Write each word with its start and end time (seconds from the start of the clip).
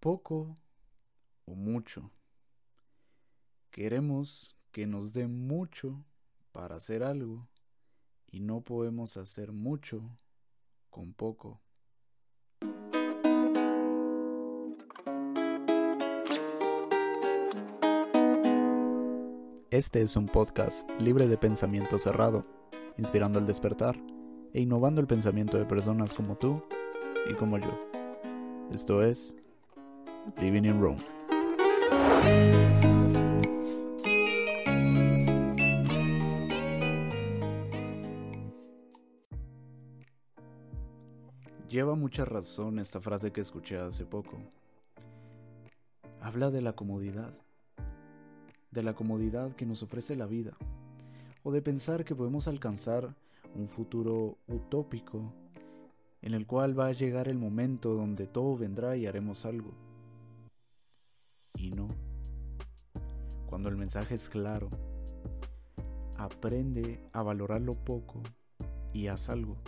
poco 0.00 0.56
o 1.44 1.54
mucho. 1.54 2.10
Queremos 3.70 4.56
que 4.72 4.86
nos 4.86 5.12
dé 5.12 5.28
mucho 5.28 6.04
para 6.52 6.76
hacer 6.76 7.02
algo 7.02 7.46
y 8.26 8.40
no 8.40 8.62
podemos 8.62 9.16
hacer 9.16 9.52
mucho 9.52 10.18
con 10.88 11.12
poco. 11.12 11.60
Este 19.70 20.02
es 20.02 20.16
un 20.16 20.26
podcast 20.26 20.90
libre 20.98 21.28
de 21.28 21.38
pensamiento 21.38 21.98
cerrado, 21.98 22.44
inspirando 22.96 23.38
al 23.38 23.46
despertar 23.46 23.96
e 24.52 24.60
innovando 24.60 25.00
el 25.00 25.06
pensamiento 25.06 25.58
de 25.58 25.64
personas 25.64 26.12
como 26.12 26.36
tú 26.36 26.62
y 27.30 27.34
como 27.34 27.58
yo. 27.58 27.78
Esto 28.72 29.04
es 29.04 29.36
Living 30.40 30.64
in 30.64 30.80
Rome. 30.80 30.98
Lleva 41.68 41.94
mucha 41.94 42.24
razón 42.24 42.78
esta 42.80 43.00
frase 43.00 43.30
que 43.30 43.40
escuché 43.40 43.78
hace 43.78 44.04
poco. 44.04 44.38
Habla 46.20 46.50
de 46.50 46.62
la 46.62 46.72
comodidad, 46.72 47.32
de 48.72 48.82
la 48.82 48.94
comodidad 48.94 49.54
que 49.54 49.66
nos 49.66 49.82
ofrece 49.82 50.16
la 50.16 50.26
vida, 50.26 50.52
o 51.44 51.52
de 51.52 51.62
pensar 51.62 52.04
que 52.04 52.14
podemos 52.14 52.48
alcanzar 52.48 53.14
un 53.54 53.68
futuro 53.68 54.36
utópico 54.48 55.32
en 56.22 56.34
el 56.34 56.46
cual 56.46 56.78
va 56.78 56.88
a 56.88 56.92
llegar 56.92 57.28
el 57.28 57.38
momento 57.38 57.94
donde 57.94 58.26
todo 58.26 58.56
vendrá 58.56 58.96
y 58.96 59.06
haremos 59.06 59.46
algo. 59.46 59.70
Y 61.60 61.68
no. 61.72 61.88
Cuando 63.44 63.68
el 63.68 63.76
mensaje 63.76 64.14
es 64.14 64.30
claro, 64.30 64.70
aprende 66.16 67.06
a 67.12 67.22
valorar 67.22 67.60
lo 67.60 67.74
poco 67.74 68.22
y 68.94 69.08
haz 69.08 69.28
algo 69.28 69.58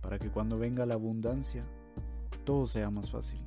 para 0.00 0.18
que 0.18 0.30
cuando 0.30 0.56
venga 0.56 0.86
la 0.86 0.94
abundancia, 0.94 1.60
todo 2.44 2.66
sea 2.66 2.88
más 2.88 3.10
fácil. 3.10 3.40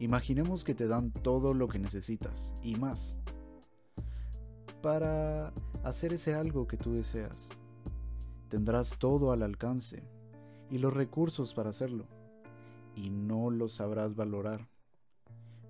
Imaginemos 0.00 0.64
que 0.64 0.74
te 0.74 0.88
dan 0.88 1.12
todo 1.12 1.54
lo 1.54 1.68
que 1.68 1.78
necesitas 1.78 2.52
y 2.60 2.74
más 2.74 3.16
para 4.82 5.52
hacer 5.84 6.12
ese 6.12 6.34
algo 6.34 6.66
que 6.66 6.76
tú 6.76 6.94
deseas. 6.94 7.50
Tendrás 8.48 8.98
todo 8.98 9.30
al 9.30 9.44
alcance 9.44 10.02
y 10.70 10.78
los 10.78 10.92
recursos 10.92 11.54
para 11.54 11.70
hacerlo, 11.70 12.06
y 12.96 13.10
no 13.10 13.50
lo 13.50 13.68
sabrás 13.68 14.16
valorar. 14.16 14.73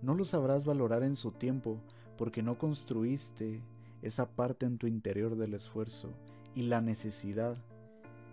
No 0.04 0.14
lo 0.14 0.26
sabrás 0.26 0.66
valorar 0.66 1.02
en 1.02 1.16
su 1.16 1.30
tiempo 1.32 1.78
porque 2.18 2.42
no 2.42 2.58
construiste 2.58 3.62
esa 4.02 4.28
parte 4.28 4.66
en 4.66 4.76
tu 4.76 4.86
interior 4.86 5.34
del 5.34 5.54
esfuerzo 5.54 6.10
y 6.54 6.64
la 6.64 6.82
necesidad 6.82 7.56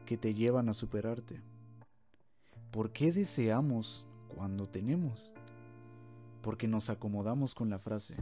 que 0.05 0.17
te 0.17 0.33
llevan 0.33 0.67
a 0.67 0.73
superarte. 0.73 1.39
¿Por 2.71 2.91
qué 2.91 3.13
deseamos 3.13 4.03
cuando 4.27 4.67
tenemos? 4.67 5.31
Porque 6.41 6.67
nos 6.67 6.89
acomodamos 6.89 7.55
con 7.55 7.69
la 7.69 7.79
frase. 7.79 8.17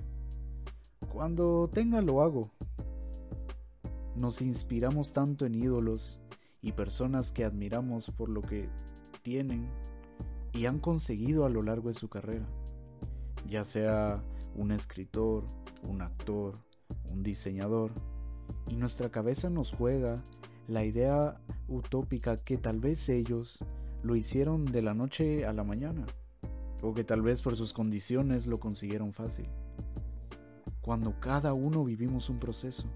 Cuando 1.12 1.68
tenga 1.74 2.04
lo 2.04 2.22
hago. 2.22 2.52
Nos 4.16 4.44
inspiramos 4.44 5.12
tanto 5.12 5.48
en 5.48 5.56
ídolos 5.56 6.20
y 6.62 6.74
personas 6.74 7.32
que 7.32 7.46
admiramos 7.46 8.12
por 8.12 8.30
lo 8.30 8.42
que 8.42 8.70
tienen 9.24 9.68
y 10.54 10.68
han 10.68 10.78
conseguido 10.78 11.46
a 11.46 11.50
lo 11.50 11.64
largo 11.64 11.88
de 11.88 11.96
su 11.96 12.10
carrera, 12.10 12.46
ya 13.48 13.64
sea 13.64 14.24
un 14.56 14.72
escritor, 14.72 15.46
un 15.88 16.02
actor, 16.02 16.54
un 17.12 17.24
diseñador, 17.24 17.92
y 18.68 18.76
nuestra 18.76 19.10
cabeza 19.10 19.50
nos 19.50 19.72
juega 19.72 20.16
la 20.68 20.84
idea 20.84 21.40
utópica 21.68 22.38
que 22.38 22.58
tal 22.58 22.80
vez 22.80 23.10
ellos 23.10 23.60
lo 24.04 24.16
hicieron 24.16 24.66
de 24.66 24.82
la 24.82 24.94
noche 24.94 25.46
a 25.46 25.54
la 25.54 25.64
mañana, 25.64 26.06
o 26.82 26.94
que 26.94 27.04
tal 27.04 27.22
vez 27.22 27.42
por 27.42 27.56
sus 27.56 27.74
condiciones 27.74 28.48
lo 28.48 28.60
consiguieron 28.60 29.14
fácil. 29.14 29.48
Cuando 30.82 31.20
cada 31.20 31.54
uno 31.54 31.84
vivimos 31.84 32.30
un 32.30 32.40
proceso, 32.40 32.88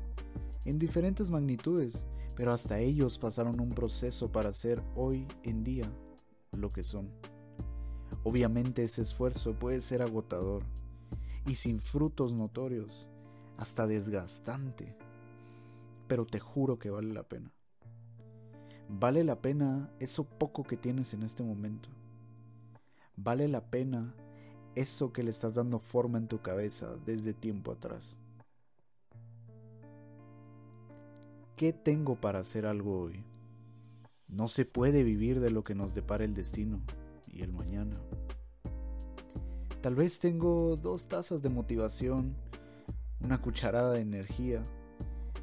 en 0.65 0.77
diferentes 0.77 1.29
magnitudes, 1.29 2.05
pero 2.35 2.53
hasta 2.53 2.79
ellos 2.79 3.19
pasaron 3.19 3.59
un 3.59 3.69
proceso 3.69 4.31
para 4.31 4.53
ser 4.53 4.81
hoy 4.95 5.27
en 5.43 5.63
día 5.63 5.91
lo 6.57 6.69
que 6.69 6.83
son. 6.83 7.09
Obviamente 8.23 8.83
ese 8.83 9.01
esfuerzo 9.01 9.53
puede 9.53 9.81
ser 9.81 10.01
agotador 10.01 10.63
y 11.45 11.55
sin 11.55 11.79
frutos 11.79 12.33
notorios, 12.33 13.07
hasta 13.57 13.85
desgastante, 13.85 14.95
pero 16.07 16.25
te 16.25 16.39
juro 16.39 16.79
que 16.79 16.89
vale 16.89 17.13
la 17.13 17.23
pena. 17.23 17.51
Vale 18.89 19.23
la 19.23 19.41
pena 19.41 19.89
eso 19.99 20.23
poco 20.23 20.63
que 20.63 20.77
tienes 20.77 21.13
en 21.13 21.23
este 21.23 21.43
momento. 21.43 21.89
Vale 23.15 23.47
la 23.47 23.61
pena 23.61 24.13
eso 24.75 25.13
que 25.13 25.23
le 25.23 25.31
estás 25.31 25.53
dando 25.53 25.79
forma 25.79 26.17
en 26.17 26.27
tu 26.27 26.41
cabeza 26.41 26.95
desde 27.05 27.33
tiempo 27.33 27.71
atrás. 27.71 28.17
¿Qué 31.55 31.73
tengo 31.73 32.15
para 32.15 32.39
hacer 32.39 32.65
algo 32.65 32.99
hoy? 32.99 33.23
No 34.27 34.47
se 34.47 34.65
puede 34.65 35.03
vivir 35.03 35.39
de 35.39 35.51
lo 35.51 35.63
que 35.63 35.75
nos 35.75 35.93
depara 35.93 36.25
el 36.25 36.33
destino 36.33 36.81
y 37.31 37.41
el 37.43 37.53
mañana. 37.53 37.95
Tal 39.83 39.95
vez 39.95 40.17
tengo 40.19 40.77
dos 40.77 41.09
tazas 41.09 41.41
de 41.41 41.49
motivación, 41.49 42.37
una 43.19 43.41
cucharada 43.41 43.91
de 43.91 43.99
energía 43.99 44.63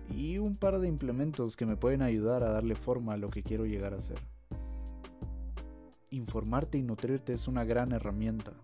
y 0.08 0.38
un 0.38 0.56
par 0.56 0.78
de 0.78 0.88
implementos 0.88 1.58
que 1.58 1.66
me 1.66 1.76
pueden 1.76 2.00
ayudar 2.00 2.42
a 2.42 2.50
darle 2.50 2.74
forma 2.74 3.12
a 3.12 3.16
lo 3.18 3.28
que 3.28 3.42
quiero 3.42 3.66
llegar 3.66 3.92
a 3.92 4.00
ser. 4.00 4.16
Informarte 6.08 6.78
y 6.78 6.82
nutrirte 6.82 7.34
es 7.34 7.48
una 7.48 7.64
gran 7.64 7.92
herramienta 7.92 8.54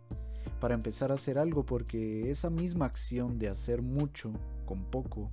para 0.61 0.75
empezar 0.75 1.11
a 1.11 1.17
hacer 1.17 1.39
algo 1.39 1.67
porque 1.67 2.31
esa 2.31 2.49
misma 2.49 2.87
acción 2.87 3.39
de 3.39 3.51
hacer 3.51 3.83
mucho 3.83 4.33
con 4.65 4.91
poco 4.91 5.31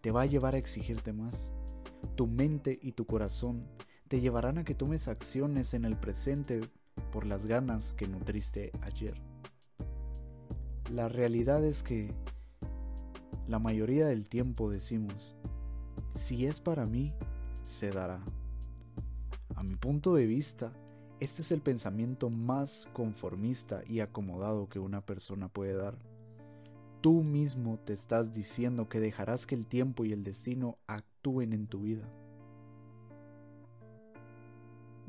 te 0.00 0.10
va 0.10 0.22
a 0.22 0.26
llevar 0.26 0.54
a 0.54 0.58
exigirte 0.58 1.12
más. 1.12 1.50
Tu 2.16 2.26
mente 2.26 2.78
y 2.80 2.92
tu 2.92 3.04
corazón 3.04 3.66
te 4.08 4.22
llevarán 4.22 4.56
a 4.56 4.64
que 4.64 4.74
tomes 4.74 5.06
acciones 5.06 5.74
en 5.74 5.84
el 5.84 5.98
presente 5.98 6.60
por 7.12 7.26
las 7.26 7.44
ganas 7.44 7.92
que 7.92 8.08
nutriste 8.08 8.72
ayer. 8.80 9.31
La 10.90 11.08
realidad 11.08 11.64
es 11.64 11.82
que 11.82 12.12
la 13.46 13.58
mayoría 13.58 14.06
del 14.06 14.28
tiempo 14.28 14.70
decimos, 14.70 15.36
si 16.14 16.46
es 16.46 16.60
para 16.60 16.86
mí, 16.86 17.12
se 17.62 17.90
dará. 17.90 18.22
A 19.54 19.62
mi 19.62 19.76
punto 19.76 20.14
de 20.14 20.26
vista, 20.26 20.72
este 21.20 21.42
es 21.42 21.52
el 21.52 21.60
pensamiento 21.60 22.30
más 22.30 22.88
conformista 22.92 23.82
y 23.86 24.00
acomodado 24.00 24.68
que 24.68 24.78
una 24.78 25.00
persona 25.00 25.48
puede 25.48 25.74
dar 25.74 25.96
tú 27.02 27.24
mismo 27.24 27.80
te 27.84 27.92
estás 27.92 28.32
diciendo 28.32 28.88
que 28.88 29.00
dejarás 29.00 29.44
que 29.44 29.56
el 29.56 29.66
tiempo 29.66 30.04
y 30.04 30.12
el 30.12 30.22
destino 30.22 30.78
actúen 30.86 31.52
en 31.52 31.66
tu 31.66 31.80
vida. 31.80 32.08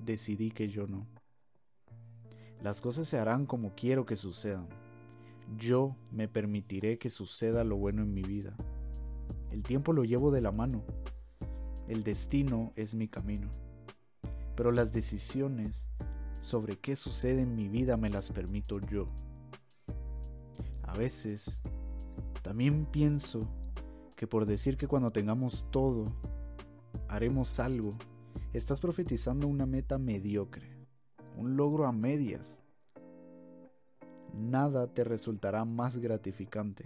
Decidí 0.03 0.49
que 0.49 0.67
yo 0.67 0.87
no. 0.87 1.05
Las 2.61 2.81
cosas 2.81 3.07
se 3.07 3.19
harán 3.19 3.45
como 3.45 3.75
quiero 3.75 4.05
que 4.05 4.15
sucedan. 4.15 4.67
Yo 5.57 5.95
me 6.11 6.27
permitiré 6.27 6.97
que 6.97 7.09
suceda 7.09 7.63
lo 7.63 7.77
bueno 7.77 8.01
en 8.01 8.13
mi 8.13 8.21
vida. 8.21 8.55
El 9.51 9.63
tiempo 9.63 9.93
lo 9.93 10.03
llevo 10.03 10.31
de 10.31 10.41
la 10.41 10.51
mano. 10.51 10.83
El 11.87 12.03
destino 12.03 12.73
es 12.75 12.95
mi 12.95 13.07
camino. 13.07 13.49
Pero 14.55 14.71
las 14.71 14.93
decisiones 14.93 15.89
sobre 16.41 16.77
qué 16.77 16.95
sucede 16.95 17.41
en 17.41 17.55
mi 17.55 17.67
vida 17.67 17.97
me 17.97 18.09
las 18.09 18.31
permito 18.31 18.79
yo. 18.79 19.07
A 20.83 20.93
veces 20.97 21.59
también 22.41 22.85
pienso 22.85 23.39
que 24.15 24.27
por 24.27 24.45
decir 24.45 24.77
que 24.77 24.87
cuando 24.87 25.11
tengamos 25.11 25.67
todo, 25.71 26.03
haremos 27.07 27.59
algo, 27.59 27.91
estás 28.53 28.79
profetizando 28.79 29.47
una 29.47 29.65
meta 29.65 29.97
mediocre, 29.97 30.87
un 31.37 31.57
logro 31.57 31.85
a 31.85 31.91
medias. 31.91 32.62
Nada 34.33 34.87
te 34.87 35.03
resultará 35.03 35.63
más 35.63 35.99
gratificante 35.99 36.85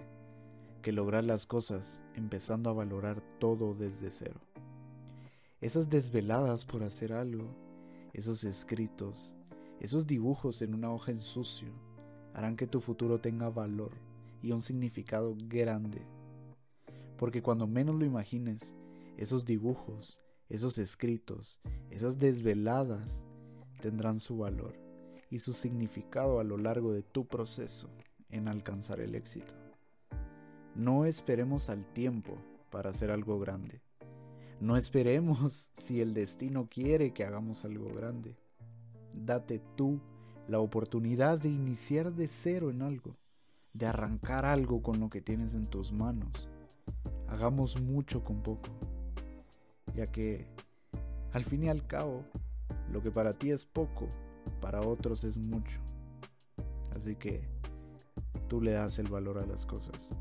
que 0.81 0.91
lograr 0.91 1.23
las 1.23 1.45
cosas 1.45 2.01
empezando 2.13 2.69
a 2.69 2.73
valorar 2.73 3.21
todo 3.39 3.73
desde 3.73 4.11
cero. 4.11 4.41
Esas 5.61 5.89
desveladas 5.89 6.65
por 6.65 6.83
hacer 6.83 7.13
algo, 7.13 7.45
esos 8.11 8.43
escritos, 8.43 9.33
esos 9.79 10.05
dibujos 10.05 10.61
en 10.61 10.73
una 10.73 10.91
hoja 10.91 11.11
en 11.11 11.19
sucio, 11.19 11.69
harán 12.33 12.57
que 12.57 12.67
tu 12.67 12.81
futuro 12.81 13.21
tenga 13.21 13.49
valor 13.49 13.93
y 14.41 14.51
un 14.51 14.61
significado 14.61 15.33
grande. 15.47 16.01
Porque 17.17 17.41
cuando 17.41 17.65
menos 17.65 17.95
lo 17.95 18.03
imagines, 18.03 18.73
esos 19.15 19.45
dibujos, 19.45 20.19
esos 20.49 20.77
escritos, 20.77 21.61
esas 21.91 22.19
desveladas 22.19 23.23
tendrán 23.81 24.19
su 24.19 24.37
valor 24.37 24.86
y 25.29 25.39
su 25.39 25.53
significado 25.53 26.39
a 26.39 26.43
lo 26.43 26.57
largo 26.57 26.93
de 26.93 27.03
tu 27.03 27.25
proceso 27.25 27.89
en 28.29 28.47
alcanzar 28.47 28.99
el 28.99 29.15
éxito. 29.15 29.53
No 30.75 31.05
esperemos 31.05 31.69
al 31.69 31.85
tiempo 31.93 32.37
para 32.69 32.91
hacer 32.91 33.11
algo 33.11 33.39
grande. 33.39 33.81
No 34.59 34.77
esperemos 34.77 35.69
si 35.73 36.01
el 36.01 36.13
destino 36.13 36.67
quiere 36.69 37.13
que 37.13 37.23
hagamos 37.23 37.65
algo 37.65 37.89
grande. 37.93 38.35
Date 39.13 39.61
tú 39.75 39.99
la 40.47 40.59
oportunidad 40.59 41.39
de 41.39 41.49
iniciar 41.49 42.13
de 42.13 42.27
cero 42.27 42.69
en 42.69 42.81
algo, 42.81 43.15
de 43.73 43.85
arrancar 43.85 44.45
algo 44.45 44.81
con 44.81 44.99
lo 44.99 45.09
que 45.09 45.21
tienes 45.21 45.53
en 45.53 45.65
tus 45.65 45.91
manos. 45.91 46.47
Hagamos 47.27 47.81
mucho 47.81 48.23
con 48.23 48.41
poco, 48.41 48.69
ya 49.93 50.05
que 50.05 50.47
al 51.33 51.43
fin 51.43 51.65
y 51.65 51.67
al 51.67 51.85
cabo, 51.85 52.23
lo 52.91 53.01
que 53.01 53.11
para 53.11 53.33
ti 53.33 53.51
es 53.51 53.65
poco, 53.65 54.07
para 54.59 54.81
otros 54.81 55.23
es 55.23 55.37
mucho. 55.37 55.79
Así 56.95 57.15
que 57.15 57.47
tú 58.47 58.61
le 58.61 58.73
das 58.73 58.99
el 58.99 59.09
valor 59.09 59.37
a 59.39 59.45
las 59.45 59.65
cosas. 59.65 60.17